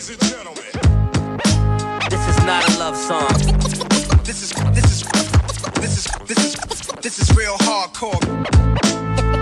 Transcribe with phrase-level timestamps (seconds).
[0.00, 0.64] Ladies and gentlemen.
[2.08, 3.28] This is not a love song.
[4.24, 5.02] This is this is
[5.74, 6.54] this is this is
[7.02, 8.18] this is real hardcore.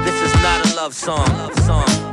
[0.05, 1.29] This is not a love song.
[1.29, 2.08] Love song.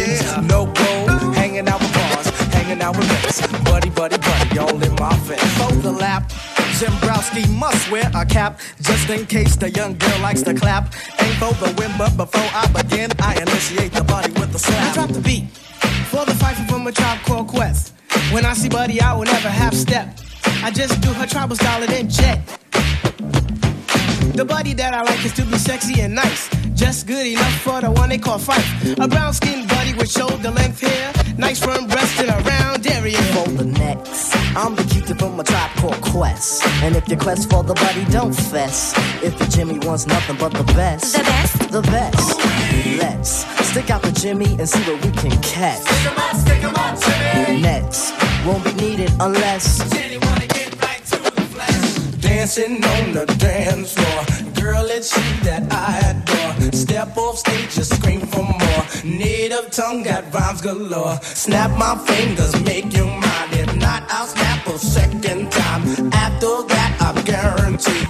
[0.00, 1.34] Medallions, no gold.
[1.34, 3.46] Hanging out with bars, hanging out with mates.
[3.64, 5.58] Buddy, buddy, buddy, all in my face.
[5.58, 6.30] Fold the lap.
[6.78, 10.94] Jimbrowski must wear a cap just in case the young girl likes to clap.
[11.20, 14.70] Ain't for the win, but before I begin, I initiate the body with the I
[14.70, 14.94] slap.
[14.94, 15.44] drop the beat
[16.10, 17.94] for the fight from a tribe called Quest.
[18.32, 20.18] When I see Buddy, I will never half step.
[20.62, 22.59] I just do her tribal style and then jet.
[24.40, 26.48] The body that I like is to be sexy and nice.
[26.74, 28.64] Just good enough for the one they call fight.
[28.98, 31.12] A brown skinned body with shoulder length hair.
[31.36, 33.20] Nice firm breast and a round area.
[33.34, 36.64] For the next, I'm the cutie from a tribe called Quest.
[36.82, 38.94] And if your quest for the body, don't fess.
[39.22, 41.70] If the Jimmy wants nothing but the best, The best?
[41.70, 42.38] the best.
[42.98, 45.84] Let's stick out the Jimmy and see what we can catch.
[47.60, 48.14] Next,
[48.46, 50.09] won't be needed unless.
[52.30, 54.52] Dancing on the dance floor.
[54.54, 56.72] Girl, it's you that I adore.
[56.72, 58.82] Step off stage, just scream for more.
[59.02, 61.18] Native tongue got rhymes galore.
[61.22, 63.50] Snap my fingers, make you mine.
[63.50, 65.82] If not, I'll snap a second time.
[66.14, 68.06] After that, I guarantee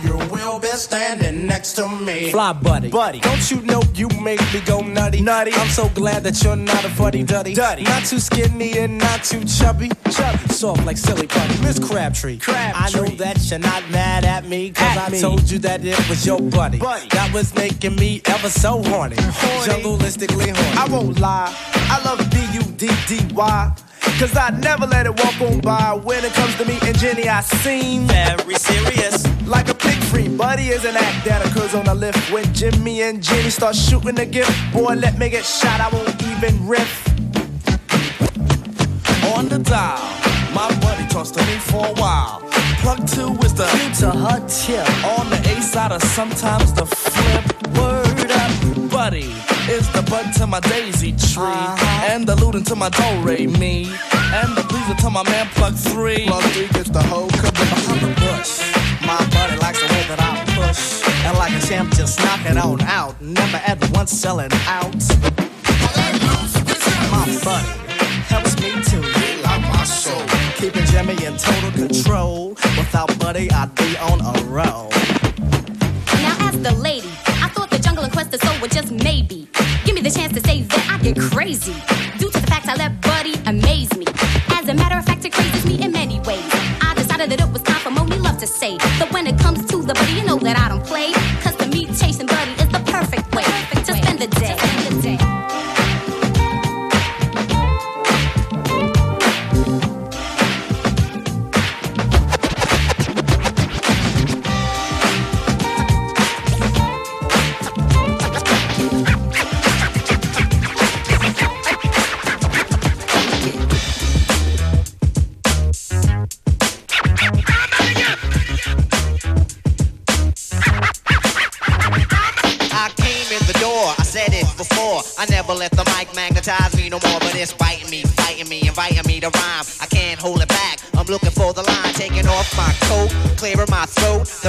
[0.70, 2.30] be standing next to me.
[2.30, 2.90] Fly buddy.
[2.90, 3.20] Buddy.
[3.20, 5.20] Don't you know you make me go nutty?
[5.20, 5.52] Nutty.
[5.54, 7.54] I'm so glad that you're not a fuddy duddy.
[7.54, 7.82] Duddy.
[7.82, 9.90] Not too skinny and not too chubby.
[10.10, 10.38] Chubby.
[10.48, 11.60] Soft like silly putty.
[11.62, 12.38] Miss Crabtree.
[12.48, 15.20] I know that you're not mad at me, cause At I me.
[15.20, 16.78] told you that it was your buddy.
[16.78, 17.08] Buddy.
[17.08, 19.16] That was making me ever so horny.
[19.18, 19.72] Horny.
[19.72, 20.78] Jungleistically horny.
[20.78, 23.74] I won't lie, I love B-U-D-D-Y.
[24.18, 25.94] Cause I never let it walk on by.
[25.94, 29.26] When it comes to me and Jenny, I seem Very serious.
[29.46, 30.28] like a pig free.
[30.28, 32.30] Buddy is an act that occurs on the lift.
[32.32, 36.22] When Jimmy and Jenny start shooting the gift, boy, let me get shot, I won't
[36.22, 37.06] even riff.
[39.36, 40.00] On the dial,
[40.54, 42.40] my buddy talks to me for a while.
[42.82, 43.66] Plug two is the
[44.00, 45.04] To her tip.
[45.18, 47.44] on the A side of sometimes the flip.
[47.76, 49.32] Word up, buddy
[49.68, 52.10] is the bud to my daisy tree, Uh-huh.
[52.12, 53.90] and the looting to my do re mi,
[54.40, 56.26] and the pleaser to my man plug three.
[56.26, 57.52] Plug three gets the whole cabin.
[57.54, 58.52] behind the bush.
[59.06, 62.56] My buddy likes the way that I push, and like a champ, just knock it
[62.56, 63.20] on out.
[63.20, 64.94] Never at once selling out.
[67.10, 67.68] My buddy
[68.32, 70.22] helps me to relight my soul,
[70.58, 72.50] keeping Jimmy in total control.
[72.78, 74.90] Without buddy, I'd be on a roll.
[76.22, 77.10] Now as the lady,
[78.30, 79.48] I thought the jungle and quest of soul were just maybe.
[79.84, 81.74] Give me the chance to say that I get crazy.
[82.18, 84.06] Due to the fact I let Buddy amaze me.
[84.50, 86.44] As a matter of fact, it crazes me in many ways.
[86.80, 89.64] I decided that it was time for Monie Love to say that when it comes
[89.66, 91.12] to the buddy, you know that I don't play.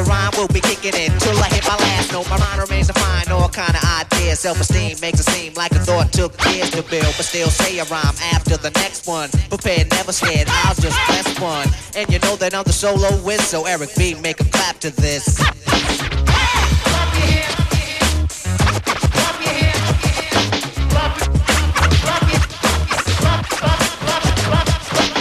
[0.02, 2.28] The rhyme will be kicking in till I hit my last note.
[2.28, 4.40] My mind remains to find all kind of ideas.
[4.40, 7.86] Self-esteem makes it seem like a thought took years to build, but still say a
[7.86, 9.30] rhyme after the next one.
[9.50, 10.48] Prepared, never scared.
[10.50, 14.16] I'll just press one, and you know that I'm the solo whiz, so Eric B,
[14.16, 15.38] make a clap to this.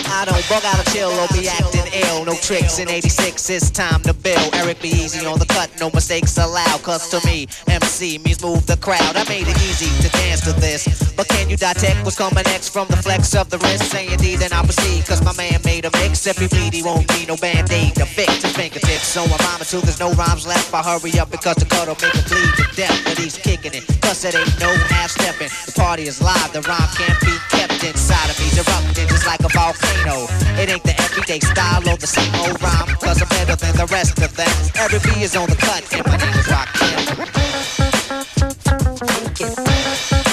[0.09, 2.25] I don't bug out a chill or be acting ill.
[2.25, 4.55] No tricks in 86, it's time to build.
[4.55, 6.83] Eric B easy on the cut, no mistakes allowed.
[6.83, 9.17] Cause to me, MC means move the crowd.
[9.17, 11.13] I made it easy to dance to this.
[11.13, 13.91] But can you detect what's coming next from the flex of the wrist?
[13.91, 15.07] Saying D, then I'll proceed.
[15.07, 16.27] Cause my man made a mix.
[16.27, 19.07] If he bleed, he won't need no band aid to fix his fingertips.
[19.07, 20.73] So I'm rhyming till there's no rhymes left.
[20.75, 23.01] I hurry up because the cut'll make him bleed to death.
[23.05, 23.85] But he's kicking it.
[24.01, 25.51] Plus it ain't no half stepping.
[25.67, 28.49] The party is live, the rhyme can't be kept inside of me.
[28.61, 30.27] Erupting just like a volcano.
[30.61, 32.97] It ain't the everyday style or the same old rhyme.
[33.01, 34.49] Cause I'm better than the rest of them.
[34.77, 37.51] Eric B is on the cut, and my name is Rakim.
[39.41, 40.30] Let's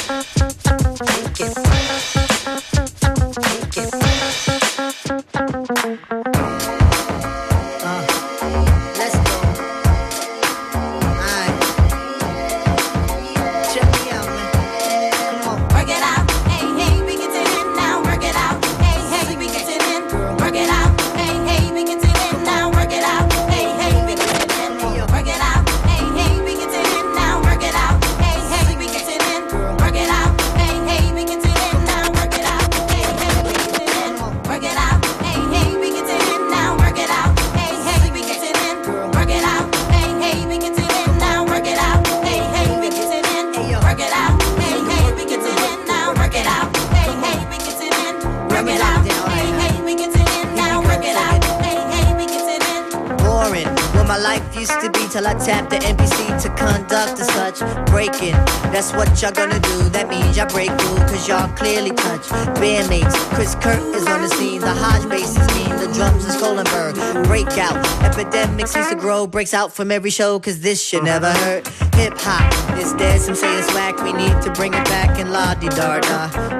[55.39, 57.59] tapped the NPC to conduct a such.
[57.87, 58.33] Breaking,
[58.71, 59.89] that's what y'all gonna do.
[59.89, 62.27] That means y'all break through, cause y'all clearly touch.
[62.59, 64.61] Bandmates, Chris Kirk is on the scene.
[64.61, 66.95] The Hodge bass is mean, the drums is Kohlenberg.
[67.25, 69.27] Breakout, epidemic seems to grow.
[69.27, 71.67] Breaks out from every show, cause this shit never hurt.
[71.95, 74.01] Hip hop is dead, some say it's whack.
[74.03, 75.97] We need to bring it back in la di da.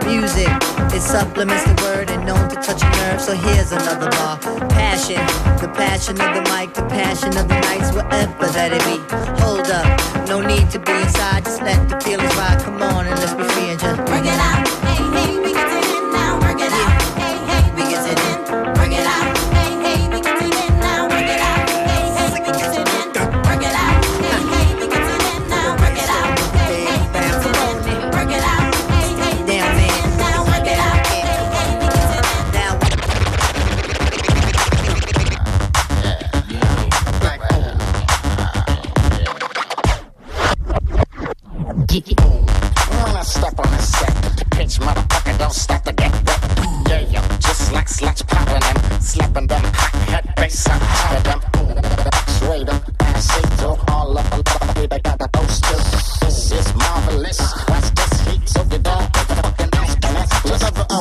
[0.06, 0.50] Music,
[0.94, 3.22] it supplements the word and known to touch a nerve.
[3.22, 4.38] So here's another bar.
[4.70, 5.22] Passion,
[5.62, 8.98] the passion of the mic, the passion of the nights, whatever that it be.
[9.44, 9.88] Hold up,
[10.28, 12.60] no need to be inside, just let the feelings ride.
[12.62, 14.87] Come on and let's be free and just Work it out,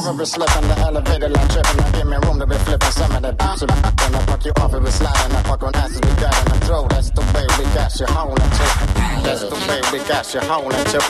[0.06, 1.76] The other slipping, the elevator like tripping.
[1.78, 3.58] Now give me room to be flipping some of bounce.
[3.58, 5.34] So then I fuck you off if it's sliding.
[5.34, 6.90] I fuck on asses we got in the throat.
[6.90, 8.66] That's the way we got you holding to.
[9.26, 11.00] That's the way we got you holding to.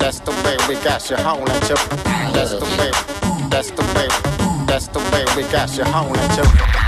[0.00, 1.76] That's the way we got you holding to.
[2.32, 2.90] That's the way.
[3.52, 4.08] That's the way.
[4.64, 6.87] That's the way we got you holding to.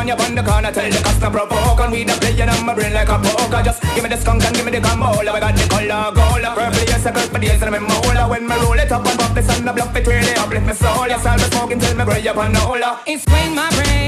[0.00, 2.74] On your on the corner, tell the customer provoke And we the playing on my
[2.74, 3.62] brain like a poker.
[3.62, 6.44] Just give me the skunk and give me the camole I got the color gold,
[6.56, 9.18] purple yes a circle for days and I'm molar When me roll it up and
[9.20, 11.06] pop this on the block, it really uplift me soul.
[11.06, 13.00] Yes, I'll be smoking till me gray up the hola.
[13.06, 13.99] It's my brain,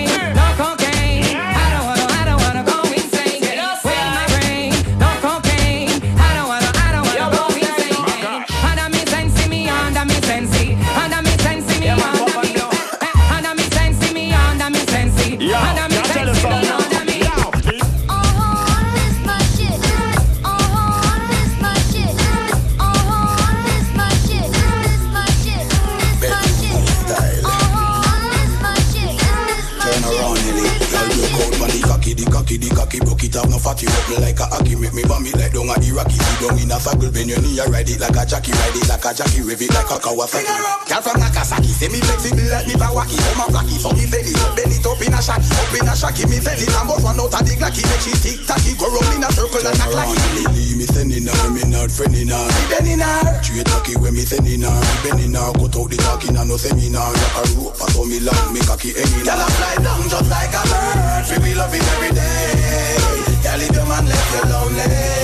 [37.13, 38.53] bend your knee, I ride it like a jockey.
[38.57, 40.49] Ride it like a jockey, rev it like a Kawasaki.
[40.89, 43.17] Girl from Nagasaki, say me flexible like me Bawaki.
[43.21, 45.45] So my flaky, so me belly, so bend it up in a shack.
[45.45, 46.67] Up in a shacky, me belly.
[46.73, 47.85] I'm both one out of the glacky.
[47.85, 50.17] Make she tick tacky, go round in a circle like a clacky.
[50.41, 52.41] Nelly, me sending her, me not friending her.
[52.41, 53.21] Me bending her.
[53.45, 54.73] Straight tacky when me sending her.
[54.73, 57.13] Me bending her, cut out the talking and no seminar.
[57.13, 59.29] Like a rope, so me long, me cocky hanging.
[59.29, 61.23] Girl, I fly down just like a bird.
[61.29, 62.97] Feel me love it every day.
[63.45, 65.22] Girl, if your man left you lonely,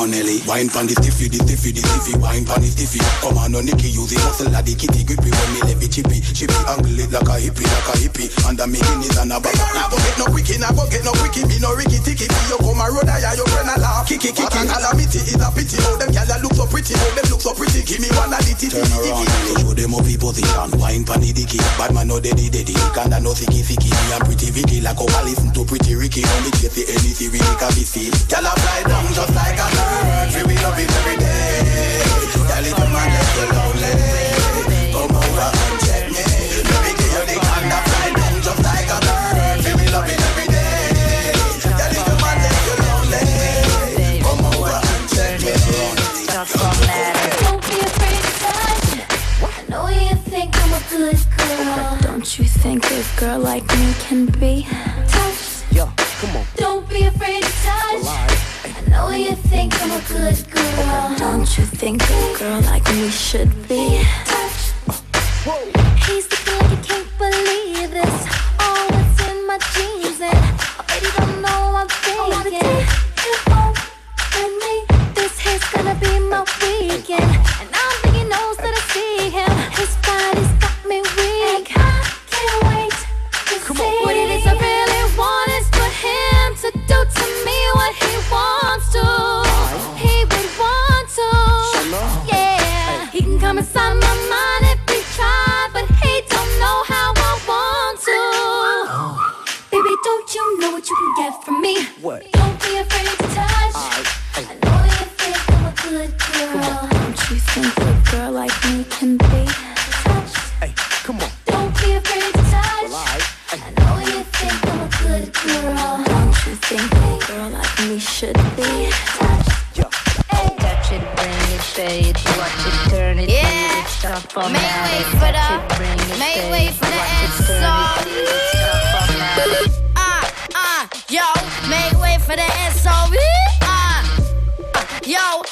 [0.00, 0.40] Around, Nelly.
[0.48, 2.16] Wine pan the stiffy, the stiffy, the stiffy.
[2.16, 3.04] Wine pan the stiffy.
[3.20, 5.28] Come on, no Nicky, use the muscle like the kitty grippy.
[5.28, 8.32] When me me chippy, chippy, angle it like a hippie, like a hippie.
[8.48, 9.52] Under me guineas and a bag.
[9.76, 11.44] Nah, go get no quickie, nah, go get no quickie.
[11.44, 12.24] Me no ricky ticky.
[12.48, 14.08] You come a road, I your friend a laugh.
[14.08, 15.76] Kiki, kiki, calamity is a pity.
[15.84, 16.96] Oh, them gyal a look so pretty.
[16.96, 17.84] Oh, them look so pretty.
[17.84, 18.80] Give me one of the titty.
[18.80, 19.52] Turn around, Nelly.
[19.60, 20.80] Show them up in position.
[20.80, 21.60] Wine pan the dicky.
[21.76, 22.72] Bad man no daddy, daddy.
[22.96, 23.92] Kinda no sicky, sicky.
[23.92, 24.80] Me and pretty Vicky.
[24.80, 26.24] Like I listen to pretty Ricky.
[26.24, 28.16] Only chase the anything really can be seen.
[28.32, 30.32] Gyal a fly down just like a bird.
[30.32, 30.56] Feel me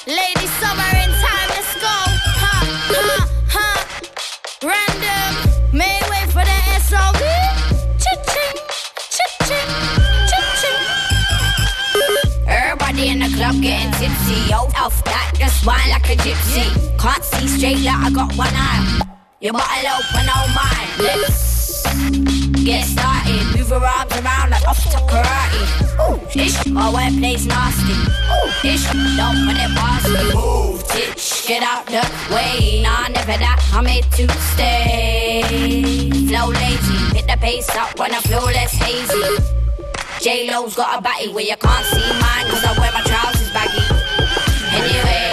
[0.08, 1.96] lady summer in time, let's go.
[2.40, 2.54] Ha,
[2.88, 3.68] ha, ha.
[4.64, 5.32] Random,
[5.72, 7.12] make way for the song.
[8.00, 8.56] Cha-ching,
[9.12, 9.70] cha-ching,
[10.30, 10.80] cha-ching.
[12.48, 14.48] Everybody in the club getting tipsy.
[14.48, 16.64] Yo, off that, just wine like a gypsy.
[16.98, 19.02] Can't see straight like I got one eye.
[19.40, 20.88] Your bottle open, oh mine.
[21.04, 21.84] Let's
[22.64, 23.27] get started.
[23.68, 25.62] Move your arms around like off karate.
[26.00, 27.92] Ooh, ish, my wordplay's nasty.
[27.92, 30.32] Ooh, ish, don't put it past me.
[30.32, 32.00] Move, titch, get out the
[32.34, 32.80] way.
[32.82, 36.08] Nah, never that, I'm here to stay.
[36.28, 39.36] Flow lazy, hit the pace up when I feel less hazy.
[40.22, 43.78] J-Lo's got a body where you can't see mine Cause I wear my trousers baggy
[44.74, 45.27] Anyway,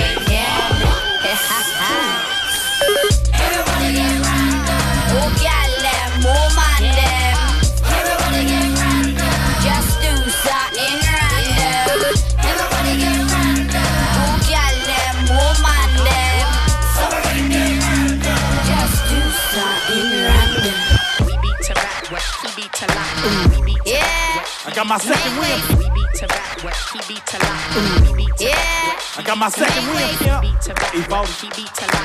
[24.76, 25.56] got my second win.
[25.80, 28.12] We beat to rap, what he beat to lock.
[28.12, 30.04] We beat to Yeah I got my second win.
[30.44, 31.32] Beat to rap, Evolve.
[31.40, 32.04] he beat to lock.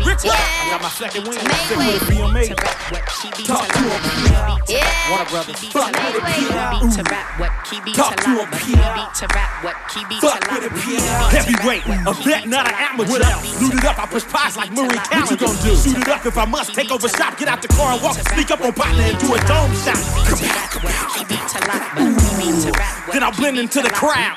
[0.00, 1.36] Beat to Rich rap, got my second win.
[1.36, 2.48] Sing with a BMA.
[3.44, 4.56] Talk to him, P.I.
[5.12, 5.60] Warner Brothers.
[5.68, 6.80] Fuck with it, P.I.
[7.92, 9.04] Talk to him, P.I.
[10.24, 11.28] Fuck with it, P.I.
[11.28, 13.20] Heavyweight, a vet, not an amateur.
[13.44, 15.28] Suited up, I push pies like Murray Callen.
[15.28, 15.76] What you gonna do?
[15.76, 16.72] Suited up if I must.
[16.72, 18.16] Take over shop, get out the car and walk.
[18.16, 20.67] Sneak up on partner and do a dome shot.
[21.48, 24.36] Then I'll blend into the crowd.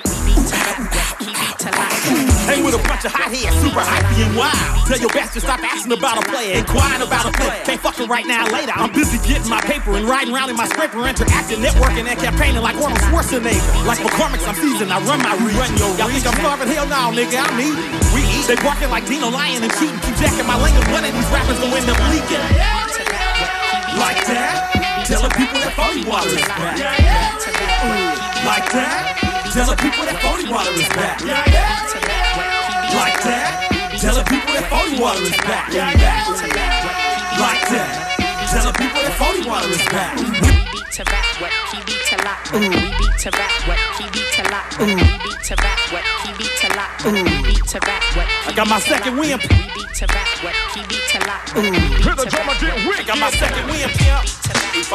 [2.48, 4.88] Hang with a bunch of hot heads, super hypey and wild.
[4.88, 7.60] Tell your best to stop asking about a player, inquiring about a player.
[7.68, 8.72] Can't fucking right now, later.
[8.74, 12.64] I'm busy getting my paper and riding around in my scraper, interacting, networking, and campaigning
[12.64, 13.60] like Arnold Schwarzenegger.
[13.86, 14.92] Like McCormick's, I'm seasoned.
[14.92, 15.78] I run my region.
[16.00, 16.68] Y'all think I'm starving?
[16.72, 17.44] Hell no, nigga.
[17.44, 17.92] I'm eating.
[18.16, 18.48] We eat.
[18.48, 20.00] They barking like Dino Lion and cheating.
[20.02, 22.42] Keep jacking my lane, and one of these rappers gonna end up leaking.
[24.00, 24.81] Like that.
[25.06, 26.78] Tell the people that phony water is back.
[28.46, 29.18] Like that.
[29.52, 31.22] Tell the people that phony water is back.
[32.94, 33.72] Like that.
[33.98, 35.74] Tell the people that phony water is back.
[35.74, 38.12] Like that.
[38.54, 40.18] Tell the people that phony water is back.
[40.92, 42.40] to rap beat a lot.
[42.54, 43.52] Ooh, we beat to rap.
[43.68, 44.66] What he beat a lot.
[44.82, 45.80] Ooh, we beat to rap.
[45.92, 46.90] What he beat a lot.
[47.06, 48.04] Ooh, we beat to rap.
[48.16, 49.40] What I got my second win.
[49.40, 50.28] We beat to rap.
[50.44, 51.42] What he beat a lot.
[51.56, 53.00] Ooh, hit the drummer get wicked.
[53.00, 53.90] I got my second win.
[54.04, 54.22] Yeah.
[54.22, 54.92] He beat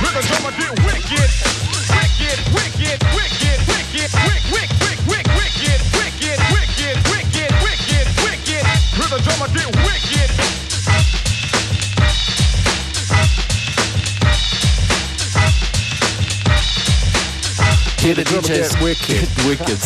[0.00, 1.69] Niggas, I'ma get wicked.
[2.20, 8.64] Wicked, wicked, wicked, wicked, wick, wick, wick, wick, wicked, wicked, wicked, wicked, wicked, wicked.
[8.92, 10.30] Hear the drummer get wicked.
[18.02, 19.28] Hier der DJ ist Wicked.
[19.48, 19.78] Wicked.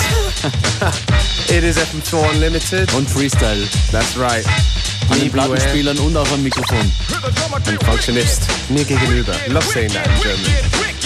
[1.49, 2.92] It is FM4 Unlimited.
[2.94, 3.68] Und Freestyle.
[3.92, 4.44] That's right.
[5.11, 5.31] An den.
[5.31, 6.90] Plattenspielern und auch am Mikrofon.
[7.66, 8.42] Ein Functionist.
[8.70, 9.35] Mir gegenüber.
[9.49, 11.04] Love saying that in German.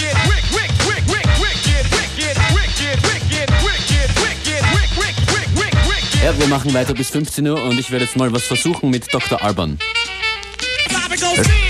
[6.23, 9.13] Ja, wir machen weiter bis 15 Uhr und ich werde jetzt mal was versuchen mit
[9.13, 9.41] Dr.
[9.41, 9.79] Alban.
[10.89, 11.68] Bobby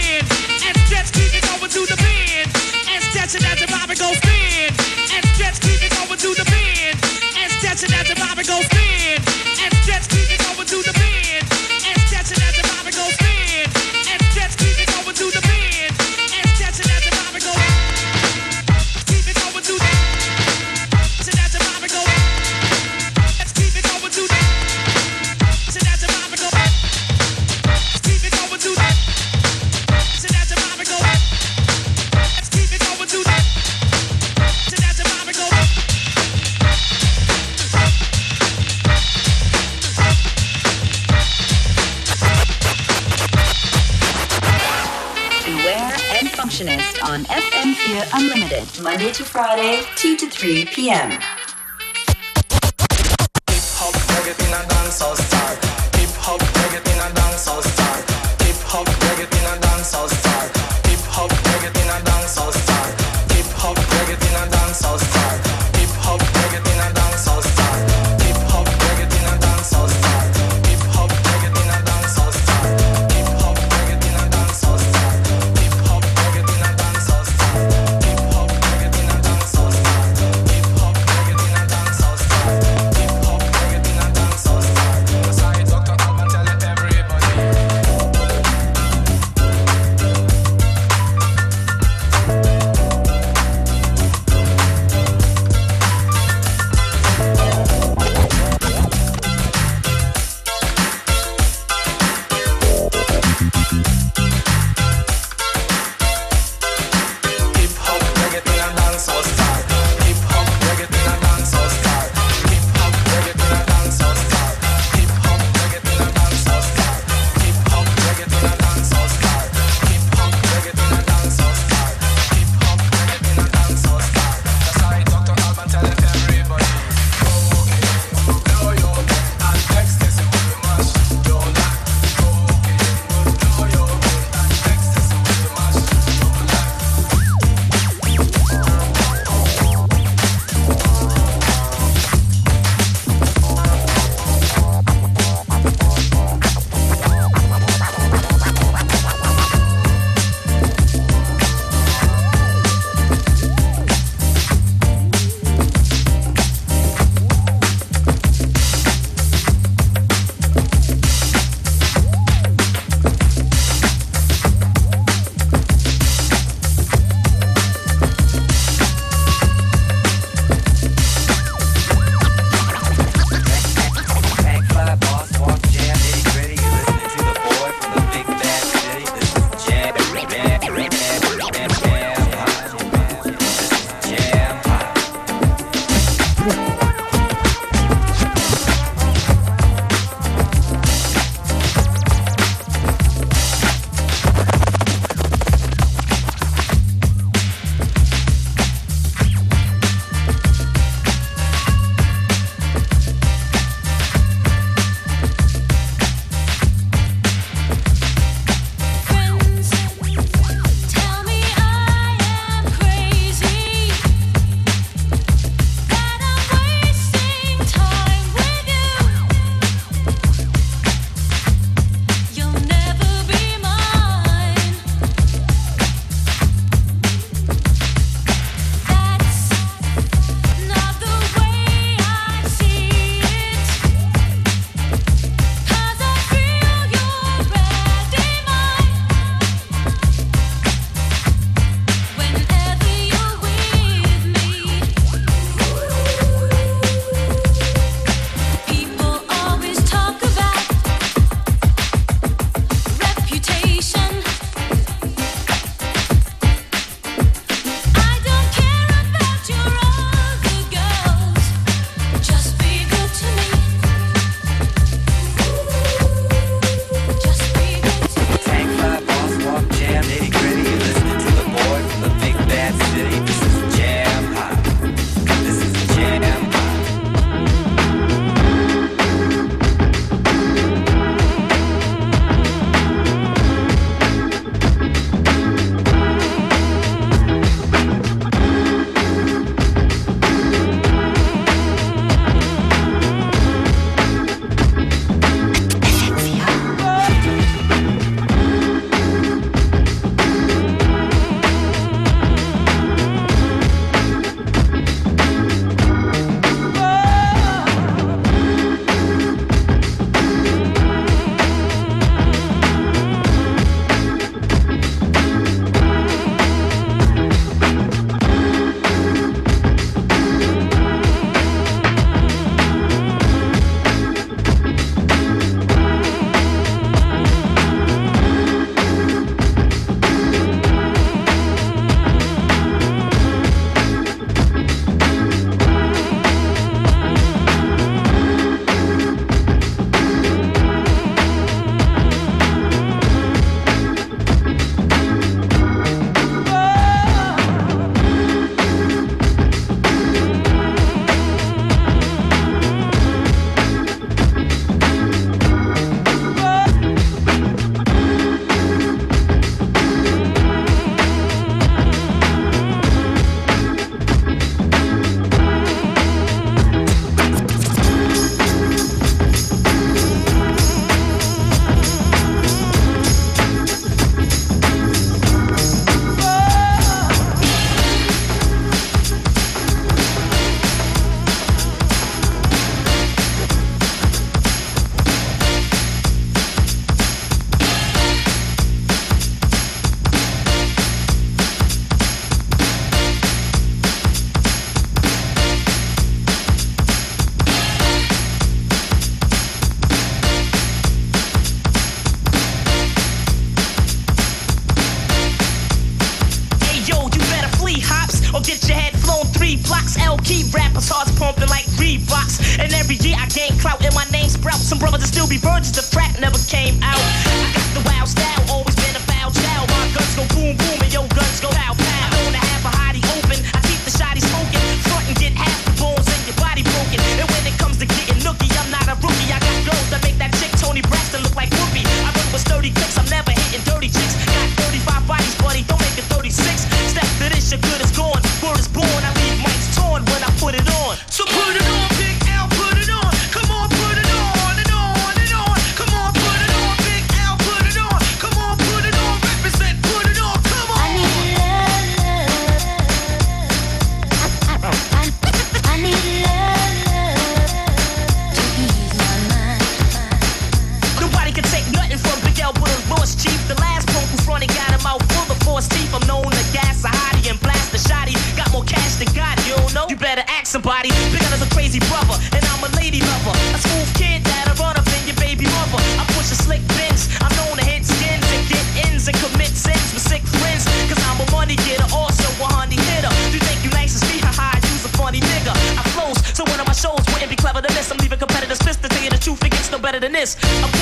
[49.39, 51.17] Friday, 2 to 3 p.m.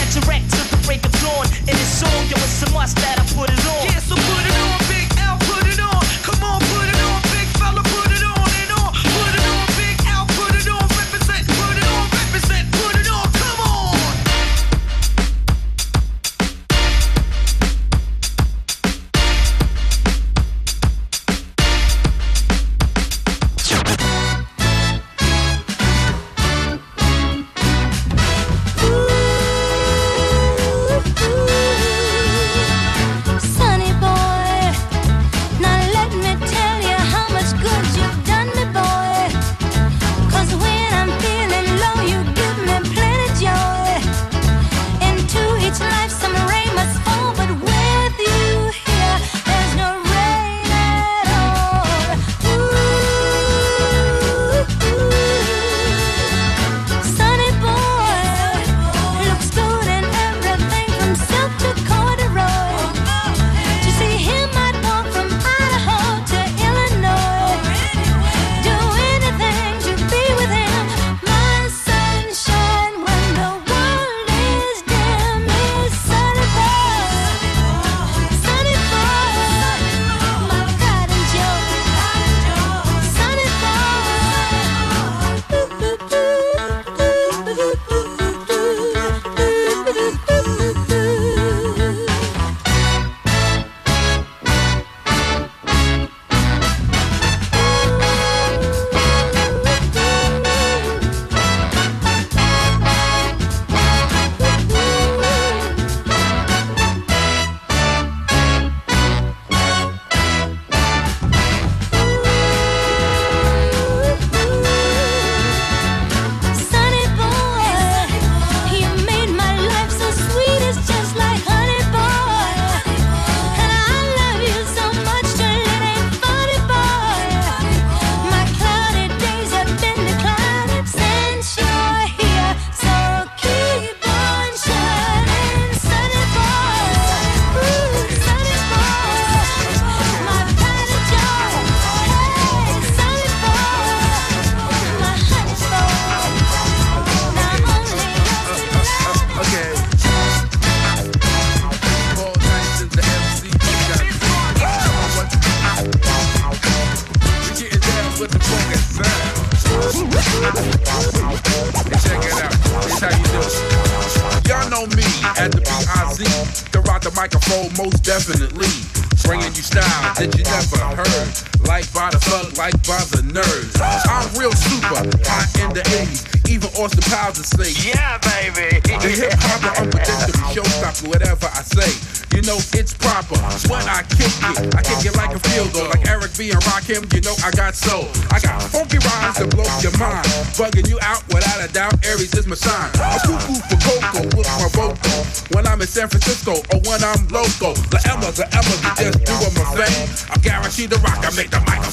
[0.08, 1.46] resurrect to the break of dawn.
[1.68, 3.86] and it's on, yo, it's a must that I put it on.
[3.86, 4.67] Yeah, so put it on.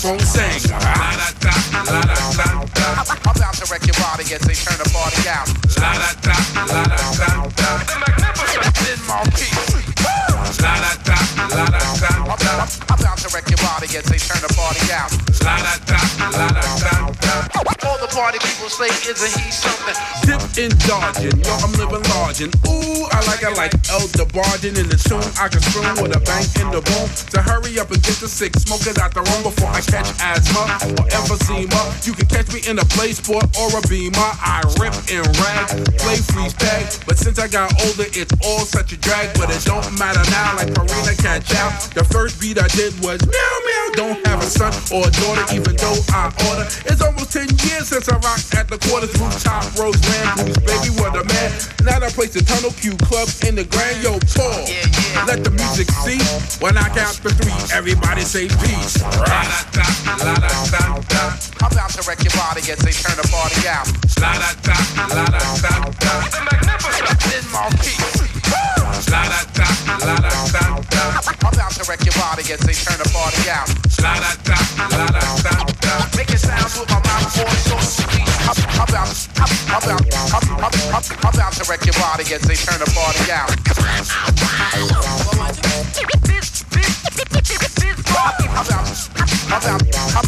[0.05, 0.70] sing, sing.
[0.70, 0.80] La
[1.16, 2.84] da da, la da da.
[3.00, 5.48] I'm about to wreck your body as they turn the party out.
[5.80, 6.36] La da da,
[6.66, 7.78] la da da.
[7.84, 9.84] The magnificent in my peace.
[10.61, 11.18] La da da,
[11.57, 12.66] la da da.
[12.90, 15.11] I'm bound to wreck your body as they turn the party out.
[15.42, 16.00] La da da,
[16.30, 17.34] la da da.
[17.84, 19.94] All the party people say, isn't he something?
[20.24, 24.74] Dip and dodging, yo, I'm living large and ooh, I like I like El Debardin
[24.80, 25.22] in the tune.
[25.36, 27.07] I can strum with a bank in the boom.
[27.36, 30.80] To hurry up and get the sick smokers out the room before I catch asthma
[30.96, 31.82] or emphysema.
[32.07, 34.32] You can catch me in a play sport or a beamer.
[34.40, 35.68] I rip and rag,
[36.00, 39.36] play freeze tag, but since I got older, it's all such a drag.
[39.36, 41.72] But it don't matter now like Karina can't out.
[41.97, 43.86] The first beat I did was meow meow.
[43.95, 46.66] Don't have a son or a daughter, even though I order.
[46.84, 51.14] It's almost 10 years since I rocked at the quarters rooftop rose blues, baby, what
[51.16, 51.51] a man.
[51.86, 54.66] Now I play the Tunnel Q Club in the Grand Yo Tour.
[55.26, 56.61] Let the music cease.
[56.61, 59.01] When I count to three, everybody say peace.
[59.01, 59.20] I'm
[61.70, 63.86] about to wreck your body as they turn the party out.
[64.20, 64.76] La da da,
[65.14, 66.12] la da da da.
[66.28, 68.23] The magnificent in Marquise.
[69.14, 69.70] La da da,
[70.06, 71.02] la da da da.
[71.22, 73.70] I'm about to wreck your body as they turn the party out.
[74.02, 74.58] La da da,
[74.90, 76.02] la da da da.
[76.18, 78.26] Making sounds with my mouth voice so sweet.
[78.42, 79.06] I'm about,
[79.38, 82.90] I'm about, I'm I'm I'm I'm about to wreck your body as they turn the
[82.90, 83.54] party out.
[83.54, 84.10] I'm about,
[89.46, 90.26] I'm about, I'm,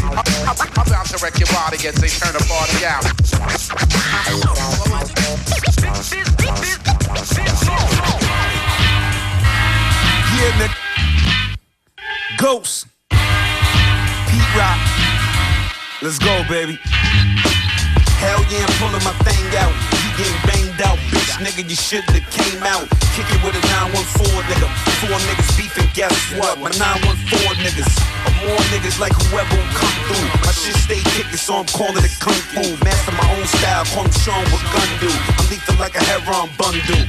[0.78, 3.02] I'm, to wreck your body as they turn the party out.
[10.36, 10.76] Yeah, nigga.
[12.36, 12.86] Ghost.
[13.08, 14.76] Pete Rock.
[16.02, 16.76] Let's go, baby.
[18.20, 19.72] Hell yeah, I'm pulling my thing out.
[19.96, 21.64] You getting banged out, bitch, nigga.
[21.64, 22.84] You shouldn't have came out.
[23.16, 24.68] Kick it with a 914, nigga.
[25.00, 26.60] Four niggas beefing, guess what?
[26.60, 27.88] My 914 niggas.
[28.28, 30.28] Or more niggas like whoever come through.
[30.44, 32.76] My shit stay kicking, so I'm calling it kung fu.
[32.84, 35.08] Master my own style, call him Sean what gun do.
[35.08, 37.08] I'm lethal like a heron bundle.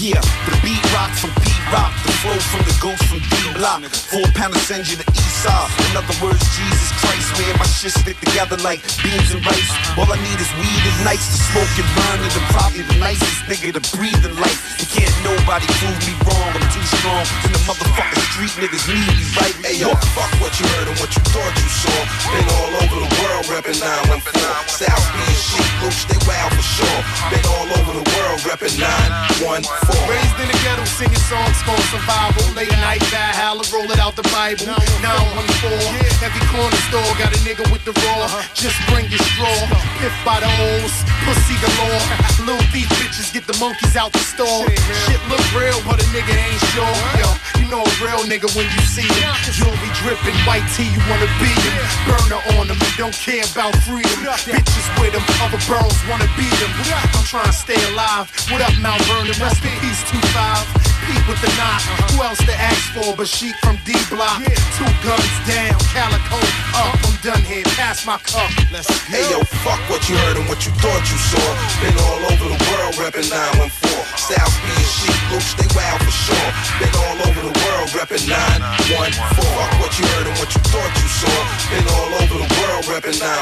[0.00, 3.82] Yeah, the beat rock from Pete Rock, the flow from the ghost from D Block.
[3.84, 5.04] Four pounder send you to
[5.42, 5.74] Side.
[5.90, 9.74] In other words, Jesus Christ, man, my shit stick together like beans and rice.
[9.98, 12.94] All I need is weed and nights to smoke and burn, and I'm probably the
[13.02, 14.78] nicest nigga to breathe in life.
[14.78, 16.50] And can't nobody prove me wrong.
[16.54, 19.56] I'm too strong, and the motherfucking street niggas need me right.
[19.66, 21.98] Hey yo, fuck what you heard and what you thought you saw.
[22.30, 24.46] Been all over the world reppin' 914.
[24.70, 27.00] South Beach, shit, Louch, they wild for sure.
[27.34, 29.81] Been all over the world reppin' 914.
[30.06, 32.44] Raised in the ghetto, singing songs for survival.
[32.54, 34.66] Late night, die holler, roll it out the Bible.
[35.02, 38.26] 914, every corner store got a nigga with the raw.
[38.54, 39.58] Just bring your straw.
[40.04, 40.94] If by the holes,
[41.26, 42.04] pussy galore.
[42.46, 44.66] Little thief bitches get the monkeys out the store.
[45.06, 46.96] Shit look real, but a nigga ain't sure.
[47.18, 47.28] Yo,
[47.58, 49.34] you know a real nigga when you see him.
[49.50, 51.74] Jewelry dripping, white tee, you wanna be him.
[52.06, 54.18] Burner on him and don't care about freedom.
[54.46, 56.70] Bitches with him, other girls wanna beat him.
[56.92, 58.30] I'm trying to stay alive.
[58.50, 59.34] What up, Mount Vernon?
[59.40, 60.82] Rest in peace, 2-5.
[61.06, 61.82] Pete with the knot.
[62.14, 64.38] Who else to ask for but Sheek from D Block?
[64.78, 66.38] Two guns down, calico
[66.78, 66.94] up.
[67.02, 67.66] I'm done here.
[67.74, 68.50] Pass my cup.
[68.70, 68.94] Let's go.
[69.10, 71.42] Hey yo, fuck what you heard and what you thought you saw.
[71.82, 73.66] Been all over the world reppin' 914.
[74.14, 76.50] South Beach, shit, Louch, they wild for sure.
[76.78, 79.10] Been all over the world reppin' 914.
[79.34, 81.38] Fuck what you heard and what you thought you saw.
[81.66, 83.41] Been all over the world reppin' 914.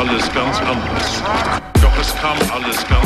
[0.00, 1.22] alles ganz anders.
[1.82, 2.99] Doch es kam alles ganz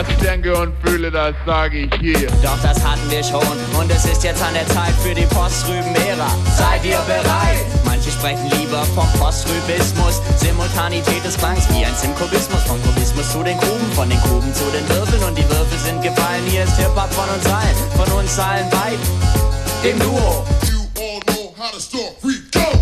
[0.00, 2.26] Was ich denke und fühle, das sage ich hier.
[2.42, 3.44] Doch das hatten wir schon
[3.78, 6.30] und es ist jetzt an der Zeit für die Postrüben-Ära.
[6.56, 7.66] Seid ihr bereit?
[7.84, 10.22] Manche sprechen lieber vom Postrübismus.
[10.38, 12.62] Simultanität des Klangs wie ein Simkubismus.
[12.62, 16.00] Von Kubismus zu den Kuben, von den Kuben zu den Würfeln und die Würfel sind
[16.00, 16.46] gefallen.
[16.46, 19.04] Hier ist Hip-Hop von uns allen, von uns allen beiden.
[19.84, 20.46] Dem Duo.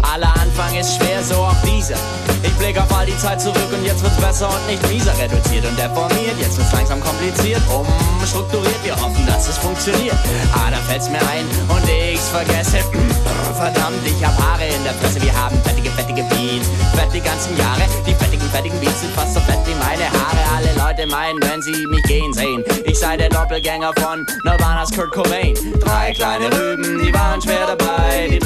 [0.03, 1.97] Aller Anfang ist schwer, so auch dieser.
[2.77, 5.17] Auf all die Zeit zurück und jetzt wird's besser und nicht mieser.
[5.19, 7.63] Reduziert und deformiert, jetzt wird's langsam kompliziert.
[8.21, 10.15] Umstrukturiert, wir hoffen, dass es funktioniert.
[10.53, 12.79] Ah, da fällt's mir ein und ich's vergesse.
[13.57, 15.21] Verdammt, ich hab Haare in der Fresse.
[15.23, 16.69] Wir haben fettige, fettige Beats.
[16.95, 17.83] Fett die ganzen Jahre.
[18.07, 20.39] Die fettigen, fettigen Beats sind fast so fett wie meine Haare.
[20.55, 25.11] Alle Leute meinen, wenn sie mich gehen sehen, ich sei der Doppelgänger von Nirvana's Kurt
[25.13, 25.55] Cobain.
[25.81, 28.29] Drei kleine Rüben, die waren schwer dabei.
[28.31, 28.39] Die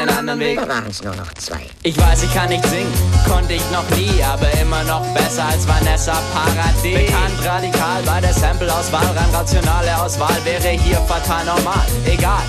[0.00, 0.58] den anderen Weg.
[0.66, 1.60] Waren's nur noch zwei.
[1.82, 2.92] Ich weiß, sie kann nicht singen,
[3.28, 7.06] konnte ich noch nie, aber immer noch besser als Vanessa Paradis.
[7.06, 11.86] Bekannt radikal bei der Sample-Auswahl, rein rationale Auswahl wäre hier fatal normal.
[12.06, 12.42] Egal.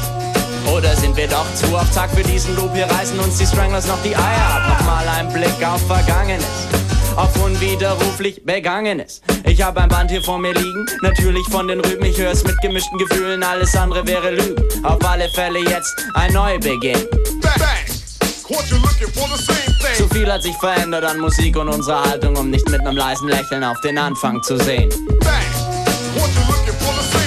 [0.75, 2.73] Oder sind wir doch zu auf Zack für diesen Loop?
[2.73, 4.79] Hier reißen uns die Stranglers noch die Eier ab.
[4.79, 6.45] Nochmal ein Blick auf Vergangenes
[7.15, 9.21] auf unwiderruflich Begangenes.
[9.45, 12.05] Ich hab ein Band hier vor mir liegen, natürlich von den Rüben.
[12.05, 14.85] Ich hör's mit gemischten Gefühlen, alles andere wäre Lügen.
[14.85, 17.05] Auf alle Fälle jetzt ein Neubeginn.
[19.97, 23.27] Zu viel hat sich verändert an Musik und unserer Haltung, um nicht mit einem leisen
[23.29, 24.89] Lächeln auf den Anfang zu sehen.
[26.13, 27.20] Shorty,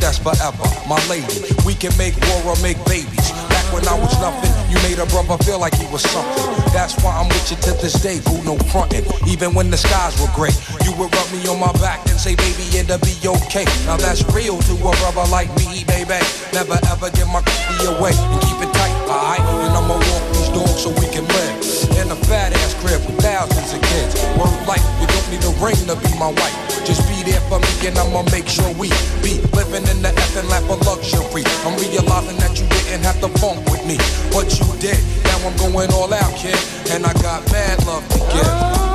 [0.00, 1.44] that's forever, my lady.
[1.66, 3.30] We can make war or make babies.
[3.50, 6.46] Back when I was nothing, you made a brother feel like he was something.
[6.72, 9.04] That's why I'm with you to this day, boo, no frontin'.
[9.28, 12.34] Even when the skies were gray, you would rub me on my back and say,
[12.34, 13.64] baby, it'll be okay.
[13.86, 16.18] Now that's real to a brother like me, baby.
[16.52, 19.40] Never ever give my cookie away and keep it tight, alright?
[19.40, 21.56] And I'ma walk these dogs so we can live.
[22.00, 23.00] In a fat ass crib
[23.46, 24.14] thousands of kids.
[24.38, 26.56] Word life, you don't need a ring to be my wife.
[26.84, 28.88] Just be there for me and I'ma make sure we
[29.22, 31.44] be living in the effing lap of luxury.
[31.64, 33.96] I'm realizing that you didn't have to funk with me,
[34.32, 35.00] but you did.
[35.24, 36.58] Now I'm going all out, kid,
[36.90, 38.93] and I got mad love to give.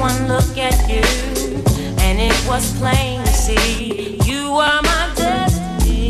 [0.00, 1.02] One look at you,
[2.00, 6.08] and it was plain to see you are my destiny.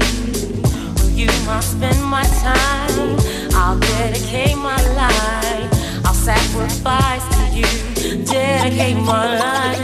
[1.13, 1.29] You,
[1.61, 3.19] spend my time.
[3.53, 6.07] I'll dedicate my life.
[6.07, 7.67] I'll sacrifice you.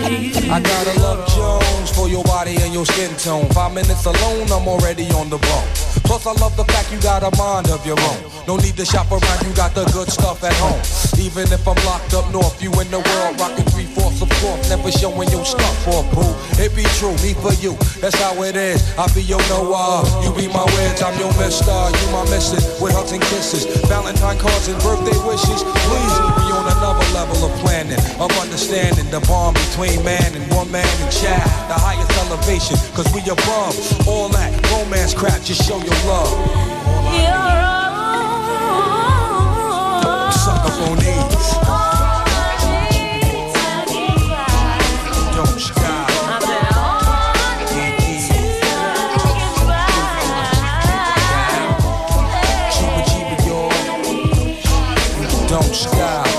[0.07, 0.53] You.
[0.53, 3.49] I gotta love Jones for your body and your skin tone.
[3.51, 5.69] Five minutes alone, I'm already on the bone.
[6.07, 8.19] Plus, I love the fact you got a mind of your own.
[8.47, 10.79] No need to shop around, you got the good stuff at home.
[11.19, 14.63] Even if I'm locked up north, you in the world rocking three fourths of fourth,
[14.71, 16.31] never showing your stuff for a boo.
[16.63, 18.79] It be true, me for you, that's how it is.
[18.97, 22.95] I be your Noah, you be my wedge, I'm your mister, you my missus, with
[22.95, 25.67] hugs and kisses, Valentine cards and birthday wishes.
[25.67, 30.85] Please, be on another level of planning, of understanding the bond between man and woman
[30.85, 33.75] and child, the highest elevation, cause we above
[34.07, 36.29] all that romance crap, just show your love.
[40.35, 41.47] Suck up on these.
[45.35, 46.09] Don't stop.
[52.73, 53.61] Cheaper, cheaper, yo.
[55.49, 56.36] Don't stop.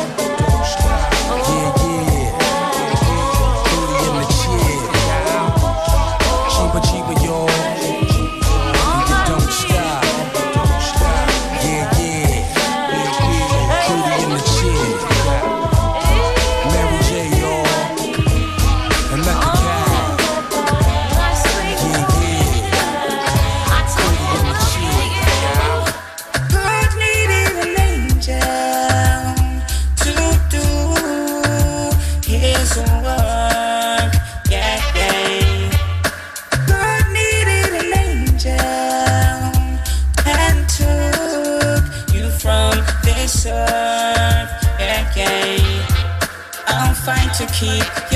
[47.59, 48.06] Keep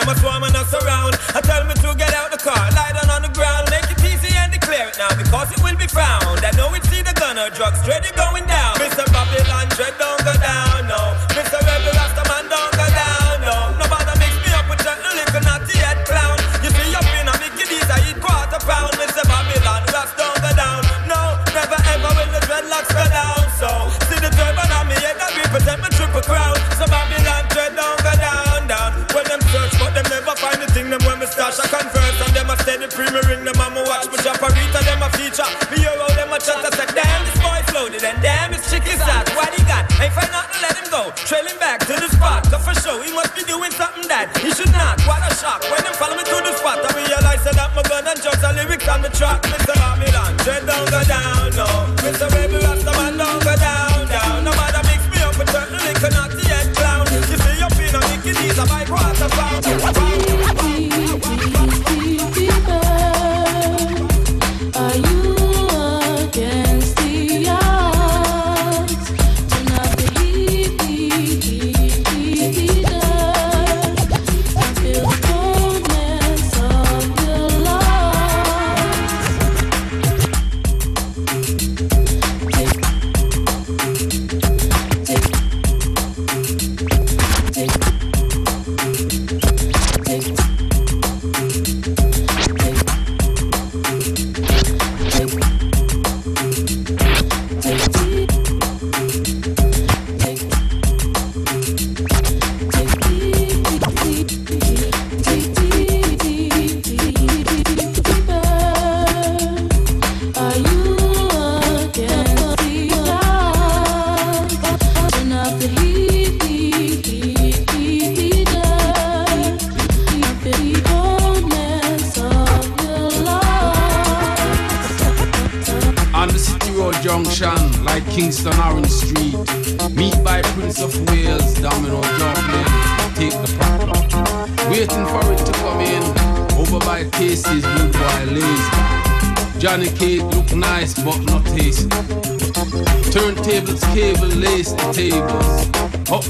[0.00, 1.16] them a swarm and a surround.
[1.34, 1.85] I tell me to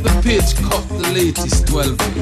[0.06, 2.15] the page, cop the latest 12